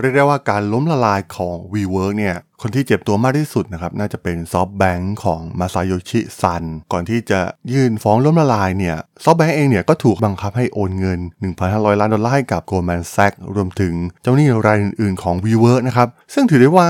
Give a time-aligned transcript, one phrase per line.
[0.00, 7.40] เรียกได้ว่าการล้มละลายของ WeWork เนี่ย คนที่เจ็บตัวมากที่สุดนะครับ น่าจะเป็น SoftBank ของมาซาโยชิซัน ก่อนที่จะ
[7.72, 11.20] ยื่นฟ้องล้มละลายเนี่ย SoftBank เองเนี่ยก็ถูกบังคับให้โอนเงิน
[11.60, 16.88] 1,500 ล้านดอลลาร์ให้กับ Goldman Sachs รวมถึงเจ้าหนี้รายอื่นๆของ WeWork นะครับ ซึ่งถือได้ว่า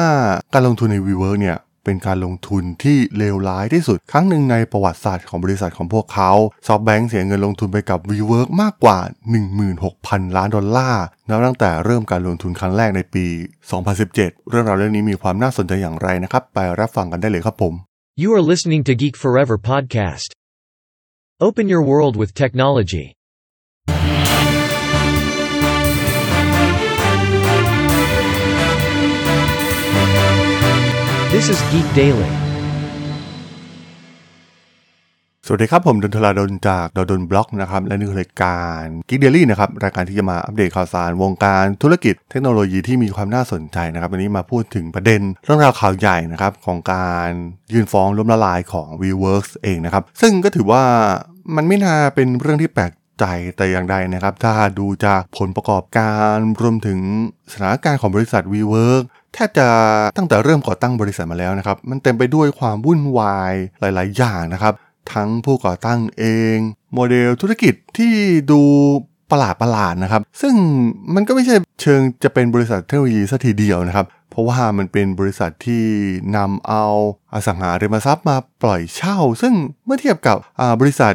[0.55, 1.57] การลงทุนใน WeWork เนี่ย
[1.91, 6.31] เป็นการลงทุนที่เลวร้ายที่สุด ครั้งหนึ่งในประวัติศาสตร์ของบริษัทของพวกเขา
[6.67, 8.99] SoftBank เสียเงินลงทุนไปกับ WeWork มากกว่า
[9.67, 13.27] 16,000 ล้านดอลลาร์นับตั้งแต่เริ่มการลงทุนครั้งแรกในปี
[13.89, 17.75] 2017 เรื่องราวเรื่องนี้มีความน่าสนใจอย่างไรนะครับ ไปรับฟังกันได้เลยครับผม
[18.23, 20.29] You are listening to Geek Forever podcast.
[21.47, 23.07] Open your world with technology.
[31.35, 32.31] This is Geek Daily.
[35.47, 47.29] สวัสดีครับ ผมดนทลาดนจากดดนบล็อกนะครับ และนี่คือรายการ Geek Daily นะครับ รายการที่จะมาอัปเดตข่าวสาร วงการธุรกิจเทคโนโลยีที่มีความน่าสนใจนะครับ วันนี้มาพูดถึงประเด็นเรื่องราวข่าวใหญ่นะครับ ของการ
[47.73, 50.85] ยื่นฟ้องล้มละลายของ WeWorks เองนะครับ ซึ่งก็ถือว่า
[51.57, 53.25] มันไม่น่าเป็นเรื่องที่แปลกใจ
[53.57, 56.99] แต่อย่างใดนะครับ ถ้าดูจากผลประกอบการรวมถึง
[57.53, 59.67] สถานการณ์ของบริษัท WeWork แทบจะ
[60.17, 64.75] ตั้งแต่เริ่มก่อตั้งบริษัทมาแล้วนะครับ มันเต็มไปด้วยความวุ่นวายหลาย ๆ อย่างนะครับ
[65.13, 66.57] ทั้งผู้ก่อตั้งเอง
[66.95, 68.15] โมเดลธุรกิจที่
[68.51, 68.61] ดู
[69.31, 70.55] ประหลาดประหลาดๆนะครับ ซึ่ง
[71.15, 75.85] มันก็ไม่ใช่เชิงจะเป็นบริษัทเทคโนโลยีสัทีเดียวนะครับ เพราะว่ามันเป็นบริษัทที่
[76.37, 76.85] นำเอา
[77.35, 79.55] อสังหาริมทรัพย์มาปล่อยเช่า ซึ่ง
[79.87, 80.37] เมื่อเทียบกับ
[80.81, 81.15] บริษัท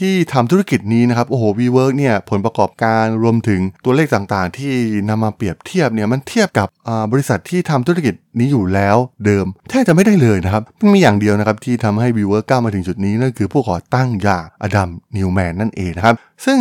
[0.00, 4.72] ที่ทำธุรกิจนี้นะครับ โอ้โห WeWork เนี่ยผลประกอบการรวมถึงตัวเลขต่างๆ ที่
[5.08, 6.68] นำมาเปรียบเทียบเนี่ยมันเทียบกับ
[7.12, 16.58] บริษัทที่ทำธุรกิจนี้อยู่แล้วเดิมแทบจะไม่ได้เลยนะครับมีอย่างเดียวนะครับที่ทำให้ WeWork ก้าวมาถึงจุดนี้นั่นคือผู้ก่อตั้งอย่างอดัมนิวแมนนั่นเองนะครับซึ่ง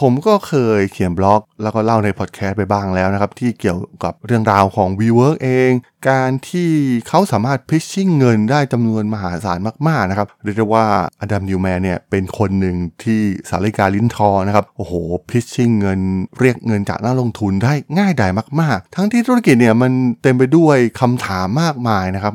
[0.00, 5.72] ผมก็เคยเขียนบล็อก แล้วก็เล่าในพอดแคสต์ไปบ้างแล้วนะครับ ที่เกี่ยวกับเรื่องราวของ WeWork เอง
[6.10, 6.70] การที่
[7.08, 10.86] เขาสามารถพิชชิ่งเงินได้จำนวนมหาศาลมาก ๆ นะครับ เรียกได้ว่า
[11.20, 14.94] อดัมนิวแมนเนี่ย เป็นคนหนึ่งที่สาริกาลิ้นทอนะครับ โอ้โห
[15.30, 16.00] pitching เงิน
[16.38, 22.34] เรียกเงินจากนักลงทุนได้ง่ายดายมาก ๆ ทั้งที่ธุรกิจเนี่ยมันเต็มไปด้วยคำถามมากมายนะครับ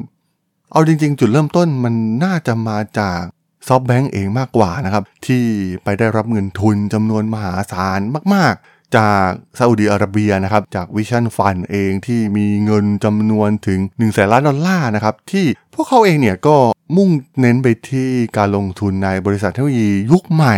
[0.72, 1.94] เอาจริงๆ จุดเริ่มต้นมัน
[2.24, 3.22] น่าจะมาจาก
[3.68, 5.44] SoftBank เองมากกว่านะครับ ที่
[5.84, 8.00] ไปได้รับเงินทุนจำนวนมหาศาล
[8.34, 9.28] มาก ๆ จาก
[9.58, 16.56] ซาอุดีอาระเบียนะครับ จาก Vision Fund เองที่มีเงินจำนวนถึงหนึ่งแสนล้านดอลลาร์นะครับ ที่พวกเขาเองเนี่ยก็
[16.98, 17.10] มุ่ง
[17.40, 20.58] เน้นไปที่การลงทุนในบริษัทเทคโนโลยียุคใหม่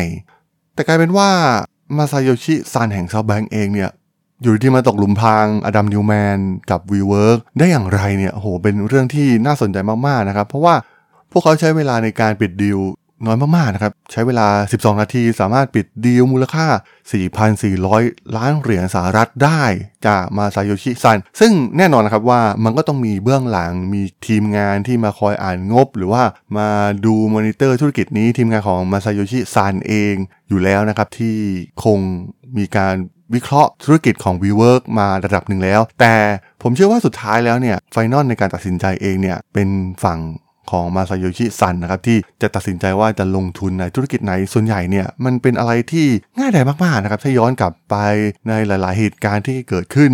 [0.74, 1.30] แต่กลายเป็นว่า
[1.98, 3.90] มาซาโยชิซันแห่ง SoftBank เองเนี่ย
[4.44, 6.38] อยู่ที่มาตกหลุมพรางอดัมนิวแมน
[6.72, 10.76] กับ WeWork ได้อย่างไรเนี่ยโหเป็นเรื่องที่น่าสนใจมาก ๆ นะครับ เพราะว่า
[11.32, 12.80] พวกเขาใช้เวลาในการปิดดีล
[13.26, 16.66] น้อยมากๆนะครับ ใช้เวลา 12 นาทีสามารถปิดดีลมูลค่า
[17.52, 19.64] 4,400 ล้านเหรียญสหรัฐได้
[20.08, 26.24] จากมาซาโยชิซัน ซึ่งแน่นอนนะครับว่ามันก็ต้องมีเบื้องหลังมีทีมงานที่มาคอยอ่านงบ หรือว่า
[26.58, 26.70] มา
[27.06, 30.16] ดูมอนิเตอร์ธุรกิจนี้ทีมงานของมาซาโยชิซันเอง
[30.50, 31.38] อยู่แล้วนะครับ ที่
[31.84, 32.00] คง
[32.58, 32.96] มีการ
[33.34, 36.14] วิเคราะห์ธุรกิจของ WeWork มาระดับหนึ่งแล้ว แต่
[36.62, 39.70] ผมเชื่อว่าสุดท้ายแล้วเนี่ยไฟนอลในการตัดสินใจเองเนี่ยเป็น
[40.04, 40.20] ฝั่ง
[40.72, 47.96] ของมาซาโยชิซันนะครับที่จะตัดสินใจว่าจะลงทุนในธุรกิจไหนส่วนใหญ่เนี่ยมันเป็นอะไรที่ง่ายดายมากๆนะครับถ้าย้อนกลับไป
[48.48, 50.14] ในหลาย ๆ เหตุการณ์ที่เกิดขึ้น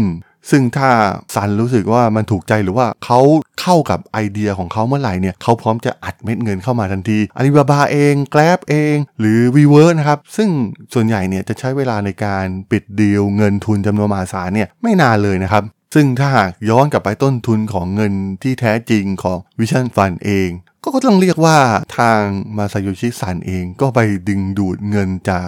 [0.52, 0.90] ซึ่งถ้า
[1.36, 3.20] ซันรู้สึกว่ามันถูกใจหรือว่าเขา
[3.62, 10.50] เข้ากับไอเดียของเขาเมื่อไหร่เนี่ยเขาพร้อมจะอัดเม็ดเงินเข้ามาทันทีอาลีบาบาเองแกลบเอง หรือ WeWork นะครับซึ่ง
[10.94, 15.64] ส่วนใหญ่เนี่ยจะใช้เวลาในการปิดดีลเงินทุนจำนวนมหาศาลเนี่ยไม่นานเลยนะครับ
[16.00, 18.14] ซึ่งถ้าหากย้อนกลับไปต้นทุนของเงิน
[18.44, 20.50] ที่แท้จริงของ Vision Fund เอง
[20.84, 21.58] ก็ต้องเรียกว่า
[21.98, 22.22] ทาง
[22.58, 24.00] มาซาโยชิซันเองก็ไป
[24.30, 25.48] ดึงดูดเงินจาก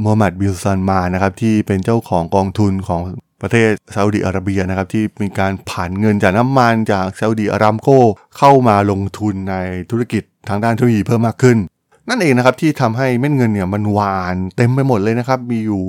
[0.00, 3.00] โมฮัมหมัดบิลซันมานะครับที่เป็นเจ้าของกองทุนของ
[3.42, 7.88] ประเทศซาอุดีอาระเบียนะครับที่มีการผ่านเงินจากน้ำมันจากซาอุดีอารามโก
[8.38, 9.54] เข้ามาลงทุนใน
[9.90, 11.58] ธุรกิจทางด้านเทคโนโลยีเพิ่มมากขึ้น
[12.08, 15.84] นั่นเองนะครับที่ทำให้เม็ดเงินเนี่ยมันหวานเต็มไปหมดเลยนะครับ มีอยู่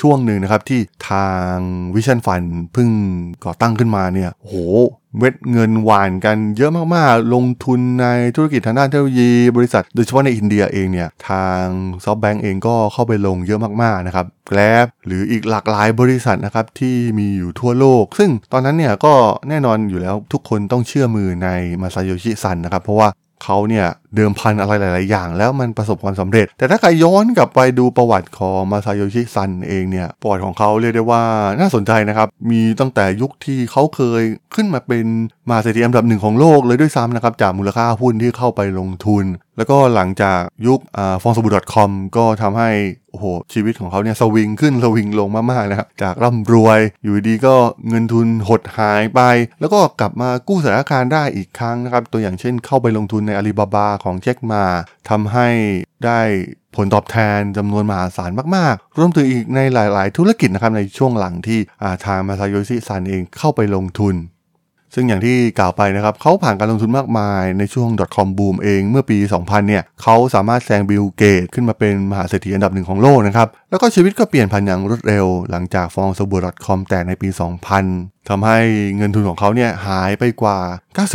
[0.00, 0.80] ช่วงหนึ่งนะครับที่
[1.10, 1.56] ทาง
[1.94, 2.88] วิชั่นฟันเพิ่ง
[3.44, 4.54] ก่อตั้งขึ้นมาเนี่ยโห
[5.18, 8.06] เม็ดเงินหวานกันเยอะมากๆ ลงทุนใน
[8.36, 11.64] ธุรกิจทางด้านเทคโนโลยีบริษัท โดยเฉพาะในอินเดียเองเนี่ย ทาง
[12.04, 19.14] SoftBank เองก็เข้าไปลงเยอะมากๆนะครับ Grab หรืออีกหลากหลายบริษัทนะครับที่มีอยู่ทั่วโลก ซึ่งตอนนั้นเนี่ยก็
[19.48, 21.48] แน่นอนอยู่แล้วทุกคนต้องเชื่อมือใน
[21.80, 23.08] มาซาโยชิซันนะครับ เพราะว่า
[23.44, 23.86] เขาเนี่ย
[24.16, 31.22] เดิมพันอะไรหลาย ๆ อย่าง แล้วมันประสบความสำเร็จ แต่ถ้าใครย้อนกลับไปดูประวัติของมาซาโยชิซันเองเนี่ยประวัติของเขาเรียกได้ว่า
[31.60, 34.22] น่าสนใจนะครับ มีตั้งแต่ยุคที่เขาเคย
[34.54, 35.06] ขึ้นมาเป็น
[35.50, 39.24] มาเศรษฐีอันดับหนึ่งของโลกเลยด้วยซ้ำนะครับ จากมูลค่าหุ้นที่เข้าไปลงทุน
[39.56, 40.80] แล้วก็หลังจากยุค
[41.22, 42.70] ฟองสบู่ .com ก็ทำให้
[43.10, 47.54] โอ้โหชีวิตของเขาเนี่ยสวิงขึ้นสวิงลงมากๆนะครับจากร่ำรวยอยู่ดีก็
[47.88, 49.20] เงินทุนหดหายไป
[49.60, 54.64] แล้วก็กลับมากู้สถานการณ์ได้อีกครั้งนะครับตัวอย่างเช่นเข้าไปลงทุนในอาลีบาบาของเจ็คมา
[55.10, 55.48] ทำให้
[56.04, 56.20] ได้
[56.76, 61.58] ผลตอบแทนจำนวนมหาศาลมากๆ รวมถึงอีกในหลาย ๆ ธุรกิจนะครับในช่วงหลังที่
[62.06, 64.16] ทางมาซาโยชิซันเองเข้าไปลงทุน
[64.94, 77.28] ซึ่งอย่างที่กล่าวไปนะครับเขาผ่านการลงทุนมากมายในช่วง .com boom เองเมื่อปี 2000 เนี่ยเขาสามารถแซงบิลเกตขึ้นมาเป็นมหาเศรษฐีอันดับหนึ่งของโลกนะครับ แล้วก็ชีวิตก็เปลี่ยนผันอย่างรวดเร็ว หลังจากฟองสบู่ .com แตกในปี
[77.78, 78.58] 2000ทำให้
[78.96, 80.58] เงินทุนของเขาเนี่ยหายไปกว่า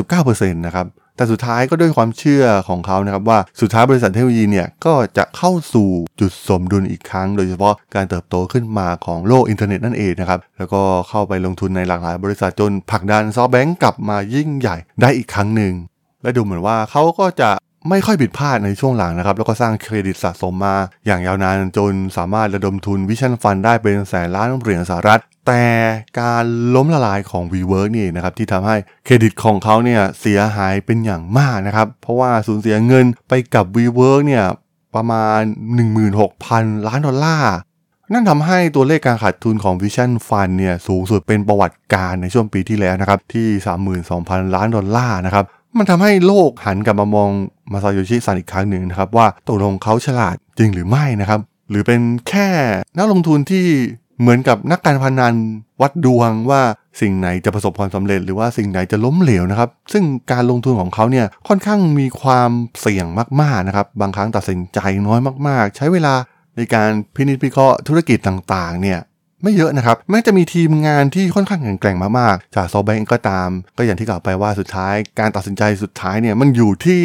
[0.03, 5.89] 99%นะครับ แต่สุดท้ายก็ด้วยความเชื่อของเขานะครับว่าสุดท้ายบริษัทเทคโนโลยีเนี่ยก็จะเข้าสู่
[6.19, 15.73] จุดสมดุลอีกครั้ง โดยเฉพาะการเติบโตขึ้นมาของโลกอินเทอร์เน็ตนั่นเองนะครับแล้วก็เข้าไปลงทุนในหลากหลายบริษัทจนผลักดัน SoftBank กลับมายิ่งใหญ่ได้อีกครั้งหนึ่ง
[16.21, 17.50] และดูเหมือนว่าเขาก็จะ
[17.89, 25.63] ไม่ค่อยผิดพลาดในช่วงหลังนะครับ แล้วก็สร้างเครดิตสะสมมา อย่างยาวนานจนสามารถระดมทุน Vision Fund ได้เป็นแสนล้านเหรียญสหรัฐ แต่
[26.19, 26.43] การ
[26.75, 34.45] ล้มละลายของ WeWork นี่นะครับที่ทำให้เครดิตของเขาเนี่ยเสียหายเป็นอย่างมากนะครับ เพราะว่าสูญเสียเงินไปกับ WeWork เนี่ย
[34.95, 35.41] ประมาณ
[36.15, 37.55] 16,000 ล้านดอลลาร์
[38.13, 43.47] นั่นทำให้ตัวเลขการขาดทุนของ Vision Fund เนี่ยสูงสุดเป็นประวัติการในช่วงปีที่แล้วนะครับที่
[44.01, 45.45] 32,000 ล้านดอลลาร์นะครับ
[45.77, 47.30] มันทำให้โลกหันกลับมามอง
[47.72, 51.39] มาซาโยชิซันอีกครั้งหนึ่งนะครับว่าตกลงเขาฉลาดจริงหรือไม่นะครับ
[51.69, 52.48] หรือเป็นแค่
[52.98, 53.66] นักลงทุนที่
[54.22, 55.33] เหมือนกับนักการพนัน
[55.81, 56.62] วัดดวงว่า
[57.01, 62.51] สิ่งไหนจะประสบความสำเร็จหรือว่าสิ่งไหนจะล้มเหลวนะครับ ซึ่งการลงทุนของเขาเนี่ยค่อนข้างมีความ
[62.81, 63.06] เสี่ยง
[63.42, 66.13] มากๆนะครับบางครั้งตัดสินใจน้อยมากๆ ใช้เวลา
[66.57, 69.00] ในการพินิจพิเคราะห์ธุรกิจต่างๆเนี่ย
[69.43, 77.01] ไม่เยอะนะครับแม้จะมีทีมงานที่ค่อนข้างแข็งแกร่งมากๆ จากซอแบงก์ก็ตาม ก็อย่างที่กล่าวไปว่าสุดท้าย การตัดสินใจสุดท้ายเนี่ยมันอยู่ที่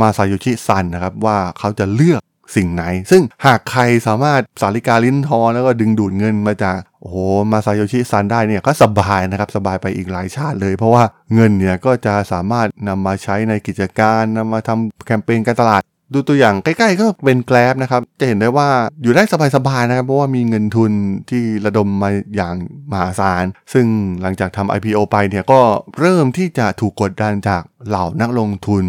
[0.00, 2.20] มาซาโยชิซันนะครับว่าเขาจะเลือก
[2.56, 7.16] สิ่งไหน ซึ่งหากใครสามารถสาริกาลิ้นทอแล้วก็ดึงดูดเงินมาจากโอ้โห
[7.52, 11.04] มาซาโยชิซันได้เนี่ยก็สบายนะครับสบายไปอีกหลายชาติเลย เพราะว่า
[11.34, 15.82] เงินเนี่ยก็จะสามารถนำมาใช้ในกิจการนำมาทำแคมเปญการตลาด
[16.14, 18.68] ดูตัวอย่างใกล้ๆก็เป็นแกลบนะครับ จะเห็นได้ว่า
[19.02, 19.22] อยู่ได้
[19.56, 20.92] สบายๆนะครับ เพราะว่ามีเงินทุน
[21.30, 22.54] ที่ระดมมาอย่าง
[22.90, 23.86] มหาศาล ซึ่ง
[24.22, 25.60] หลังจากทำ IPO ไปเนี่ยก็
[25.98, 28.84] เริ่มที่จะถูกกดดันจากเหล่านักลงทุน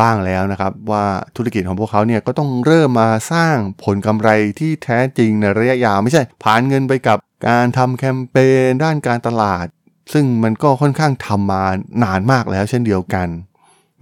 [0.00, 1.04] บ้างแล้วนะครับ ว่า
[1.36, 7.18] ธุรกิจของพวกเขาเนี่ยก็ต้องเริ่มมาสร้างผลกำไรที่แท้จริงในระยะยาวไม่ใช่ผ่านเงินไปกับ
[7.48, 8.36] การทำแคมเป
[8.66, 9.66] ญด้านการตลาด
[10.12, 11.64] ซึ่งมันก็ค่อนข้างทำมา
[12.02, 13.28] นานมากแล้วเช่นเดียวกัน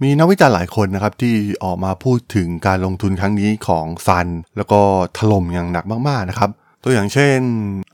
[0.03, 4.27] มีนักวิจารณ์หลายคนนะครับที่ออกมาพูดถึงการลงทุนครั้งนี้ของซัน
[4.57, 4.81] แล้วก็
[5.17, 6.49] ถล่มอย่างหนักมากๆนะครับ
[6.83, 7.39] ตัวอย่างเช่น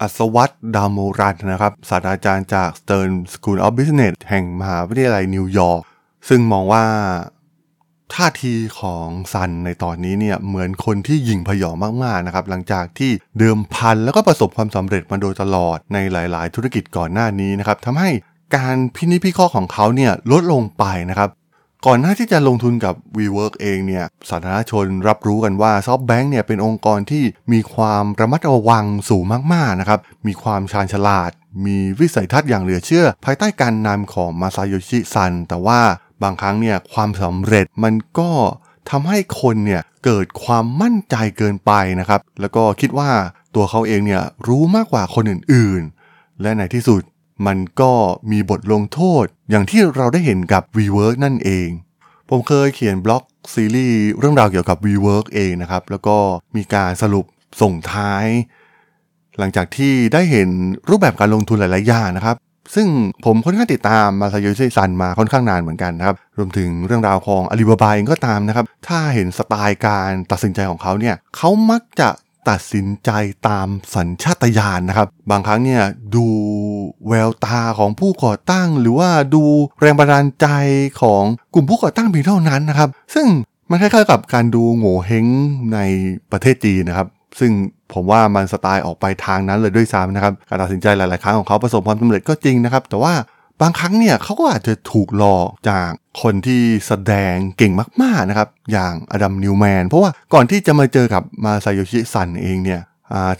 [0.02, 5.82] อัศวัตดามรัตนะครับศาสตราจารย์จาก Stern School of Business แห่งมหาวิทยาลัยนิวยอร์ก
[6.30, 6.86] ซึ่งมองว่า
[8.14, 18.10] ท่าทีของซันในตอนนี้เนี่ยเหมือนคนที่ยิงพยองมากๆนะครับหลังจากที่เดิมพันแล้วก็ประสบความสำเร็จมาโดยตลอดในหลาย ๆ ธุรกิจก่อนหน้านี้นะครับทำให้
[18.56, 21.30] การพินิจพิเคราะห์ของเขาเนี่ยลดลงไปนะครับ
[21.88, 27.24] ก่อนหน้าที่จะลงทุนกับ WeWork เองเนี่ยสาธารณชนรับรู้กันว่า SoftBank เนี่ยเป็นองค์กรที่
[27.54, 29.24] มีความระมัดระวังสูง
[29.54, 31.32] มากๆนะครับมีความชาญฉลาด
[31.66, 35.80] มีวิสัยทัศน์อย่างเหลือเชื่อ ภายใต้การนำของมาซาโยชิซัน แต่ว่า
[36.24, 38.32] บางครั้งเนี่ยความสำเร็จมันก็
[38.90, 43.10] ทำให้คนเนี่ยเกิดความมั่นใจเกินไปนะครับแล้วก็คิดว่า
[43.56, 47.02] ตัวเขาเองเนี่ยรู้มากกว่าคนอื่นๆ และในที่สุด
[47.48, 47.92] มันก็
[48.32, 51.70] มีบทลงโทษอย่างที่เราได้เห็นกับ WeWork นั่นเอง
[52.30, 53.24] ผมเคยเขียนบล็อก
[53.54, 56.18] ซีรีส์เรื่องราวเกี่ยวกับ WeWork เองนะครับ แล้วก็
[56.56, 57.26] มีการสรุป
[57.62, 58.26] ส่งท้าย
[59.40, 60.50] หลังจากที่ได้เห็น
[60.90, 62.36] รูปแบบการลงทุนหลาย ๆ อย่างนะครับ
[62.76, 62.88] ซึ่ง
[63.26, 72.10] ผมค่อนข้างติดตามมาซาโยชิซันมาค่อนข้างนานเหมือนกันนะครับ รวมถึงเรื่องราวของอาลีบาบาเองก็ตามนะครับ ถ้าเห็นสไตล์การตัดสินใจของเขาเนี่ยเขามักจะ
[72.50, 73.12] ตัดสินใจ
[73.48, 75.82] ตามสัญชาตญาณนนะครับ บางครั้งเนี่ย
[76.16, 76.28] ดู
[77.08, 79.44] แววตาของผู้ก่อตั้ง หรือว่าดู
[79.80, 80.48] แรงบันดาลใจ
[81.02, 83.28] ของกลุ่มผู้ก่อตั้งเพียงเท่านั้นนะครับ ซึ่ง
[83.70, 85.26] มันคล้ายๆกับการดูโง่เฮง
[85.74, 85.80] ใน
[86.32, 87.08] ประเทศจีนนะครับ
[87.40, 87.52] ซึ่ง
[87.94, 93.14] ผมว่ามันสไตล์ออกไปทางนั้นเลยด้วยซ้ำนะครับ การตัดสินใจหลาย ๆ ครั้งของเขาประสบความสำเร็จก็จริงนะครับ แต่ว่า
[93.62, 95.90] บางครั้งเนี่ยเขาก็อาจจะถูกหลอกจาก
[96.22, 102.82] คนที่แสดงเก่งมาก ๆ นะครับ อย่างอดัมนิวแมน เพราะว่าก่อนที่จะมาเจอกับมาซาโยชิซันเองเนี่ย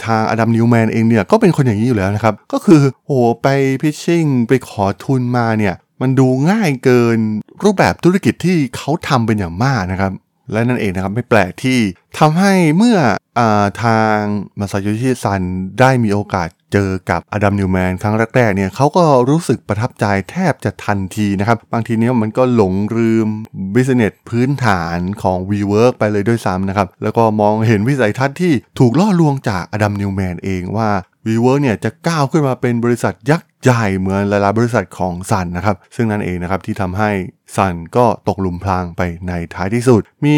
[0.06, 3.48] ทางอดัมนิวแมนเองเนี่ยก็เป็นคนอย่างนี้อยู่แล้วนะครับ ก็คือโอ้ไป
[3.82, 7.18] พิชชิ่งไปขอทุนมาเนี่ยมันดูง่ายเกิน
[7.64, 10.12] รูปแบบธุรกิจที่เขาทำเป็นอย่างมากนะครับ
[10.52, 11.80] และนั่นเองนะครับไม่แปลกที่
[12.20, 12.98] ทำให้เมื่อ
[13.40, 13.42] อ
[13.84, 14.20] ทาง
[14.60, 15.42] มาซาโยชิซัน
[15.80, 23.28] ได้มีโอกาสเจอกับอดัมนิวแมนครั้งแรกๆเนี่ยเขาก็รู้สึกประทับใจแทบจะทันทีนะครับ บางทีเนี้ยมันก็หลงลืม
[23.74, 30.90] บิสเนสพื้นฐานของ WeWork ไปเลยด้วยซ้ำนะครับ แล้วก็มองเห็นวิสัยทัศน์ที่ถูกล่อลวงจากอดัมนิวแมนเองว่า
[31.30, 37.12] WeWork เนี่ยจะก้าวขึ้นมาเป็นบริษัทยักษ์ใหญ่เหมือนหลายๆบริษัทของซันนะครับ ซึ่งนั่นเองนะครับที่ทำให้
[37.56, 40.38] ซันก็ตกหลุมพรางไปในท้ายที่สุด มี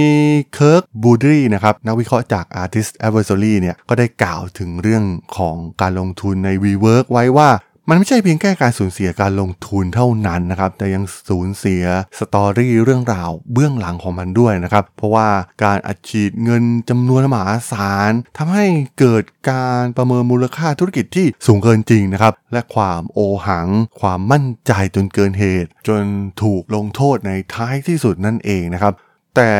[0.53, 5.03] เคิร์กบูดรีนะครับนักวิเคราะห์จาก Artist Advisory เนี่ยก็ได้กล่าวถึงเรื่อง
[5.37, 7.49] ของการลงทุนใน WeWork ไว้ว่า
[7.89, 11.83] มันไม่ใช่เพียงแค่การสูญเสียการลงทุนเท่านั้นนะครับ แต่ยังสูญเสีย
[12.19, 15.29] สตอรี่เรื่องราวเบื้องหลังของมันด้วยนะครับ เพราะว่า
[15.63, 18.65] การอัดฉีดเงินจำนวนมหาศาลทำให้
[18.99, 23.67] เกิดการประเมินมูลค่าธุรกิจที่สูงเกินจริงนะครับ และความโอหัง
[24.01, 26.03] ความมั่นใจจนเกินเหตุ จน
[26.41, 28.93] ถูกลงโทษในท้ายที่สุดนั่นเองนะครับ
[29.35, 29.51] แต่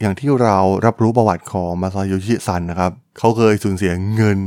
[0.00, 4.38] อย่างที่เรารับรู้ประวัติของมาซาโยชิซันนะครับ เขาเคยสูญเสียเงิน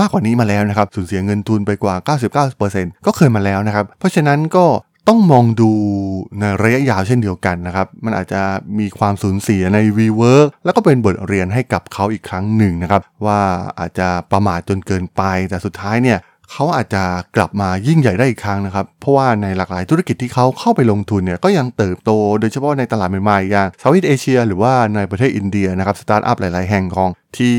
[0.00, 2.16] มากกว่านี้มาแล้วนะครับสูญเสียเงินทุนไปกว่า
[2.54, 4.66] 99%ก็เคยมาแล้วนะครับ เพราะฉะนั้นก็
[5.08, 5.70] ต้องมองดู
[6.38, 8.42] ในระยะยาวเช่นเดียวกันนะครับ มันอาจจะ
[8.78, 13.40] มีความสูญเสียใน rework แล้วก็เป็นบทเรียนให้กับเขาอีกครั้งหนึ่งนะครับ ว่า
[13.78, 16.18] อาจจะประมาทจนเกินไป แต่สุดท้ายเนี่ย
[16.52, 17.04] เขาอาจจะ
[17.36, 27.56] กลับมายิ่งใหญ่ได้อีกครั้งนะครับ เพราะว่าในหลากหลายธุรกิจที่เขาเข้าไปลงทุนเนี่ยก็ยังเติบโต โดยเฉพาะในตลาดใหม่ๆอย่าง Southeast Asia หรือว่าในประเทศอินเดียนะครับสตาร์ทอัพหลายๆแห่งของที่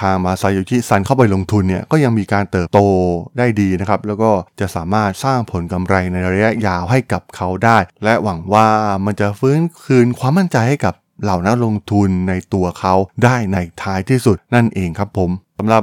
[0.00, 2.80] ทางมาซาโยชิซันเข้าไปลงทุนเนี่ยก็ยังมีการเติบโต
[3.38, 8.68] ได้ดีนะครับ แล้วก็จะสามารถสร้างผลกำไรในระยะยาวให้กับเขาได้ และหวังว่า
[9.04, 15.82] มันจะฟื้นคืนความมั่นใจให้กับเหล่านักลงทุนในตัวเขาได้ในท้ายที่สุดนั่นเองครับผมสำหรับ